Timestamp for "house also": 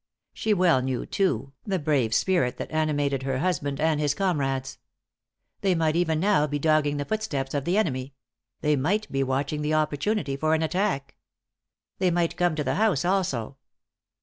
12.81-13.57